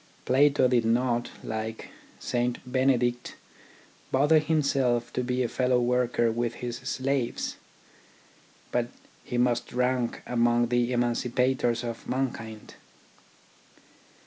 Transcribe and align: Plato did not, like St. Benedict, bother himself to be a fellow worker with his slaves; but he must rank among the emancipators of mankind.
Plato 0.25 0.67
did 0.67 0.83
not, 0.83 1.29
like 1.43 1.89
St. 2.17 2.57
Benedict, 2.65 3.35
bother 4.11 4.39
himself 4.39 5.13
to 5.13 5.23
be 5.23 5.43
a 5.43 5.47
fellow 5.47 5.79
worker 5.79 6.31
with 6.31 6.55
his 6.55 6.77
slaves; 6.77 7.57
but 8.71 8.87
he 9.23 9.37
must 9.37 9.71
rank 9.73 10.23
among 10.25 10.69
the 10.69 10.91
emancipators 10.91 11.83
of 11.83 12.09
mankind. 12.09 12.73